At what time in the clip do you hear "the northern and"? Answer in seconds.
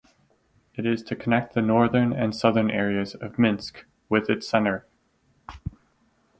1.53-2.35